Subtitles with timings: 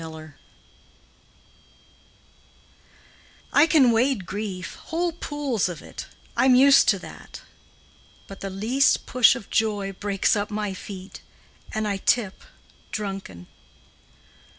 [0.01, 0.33] THE TEST.
[3.53, 7.41] I can wade grief, Whole pools of it, I 'm used to that.
[8.25, 11.21] But the least push of joy Breaks up my feet,
[11.71, 12.41] And I tip
[12.91, 13.45] drunken.